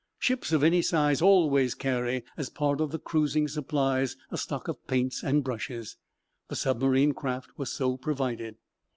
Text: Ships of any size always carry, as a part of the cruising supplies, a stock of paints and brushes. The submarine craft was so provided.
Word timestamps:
Ships 0.17 0.51
of 0.51 0.63
any 0.63 0.81
size 0.81 1.21
always 1.21 1.75
carry, 1.75 2.23
as 2.35 2.47
a 2.49 2.53
part 2.53 2.81
of 2.81 2.89
the 2.89 2.97
cruising 2.97 3.47
supplies, 3.47 4.17
a 4.31 4.37
stock 4.39 4.67
of 4.67 4.87
paints 4.87 5.21
and 5.21 5.43
brushes. 5.43 5.95
The 6.47 6.55
submarine 6.55 7.13
craft 7.13 7.51
was 7.55 7.71
so 7.71 7.97
provided. 7.97 8.55